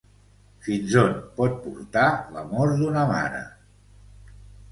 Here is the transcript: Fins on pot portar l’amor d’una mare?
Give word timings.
Fins 0.67 0.93
on 1.01 1.11
pot 1.35 1.59
portar 1.65 2.05
l’amor 2.37 2.73
d’una 2.81 3.05
mare? 3.13 3.45